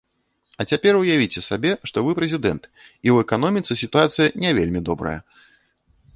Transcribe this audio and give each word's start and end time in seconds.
А 0.61 0.65
цяпер 0.71 0.93
уявіце 1.01 1.43
сабе, 1.49 1.71
што 1.89 1.97
вы 2.07 2.11
прэзідэнт 2.21 2.63
і 2.71 2.73
ў 2.79 3.15
эканоміцы 3.27 3.71
сітуацыя 3.83 4.27
не 4.47 4.57
вельмі 4.61 4.79
добрая. 4.91 5.17